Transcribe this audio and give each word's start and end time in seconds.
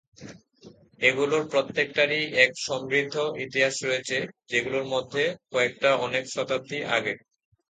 এগুলোর 1.01 1.43
প্রত্যেকটারই 1.51 2.21
এক 2.43 2.51
সমৃদ্ধ 2.59 3.15
ইতিহাস 3.45 3.75
রয়েছে, 3.83 4.17
যেগুলোর 4.49 4.85
মধ্যে 4.93 5.23
কয়েকটা 5.51 5.89
অনেক 6.05 6.23
শতাব্দী 6.27 6.79
আগের। 6.95 7.17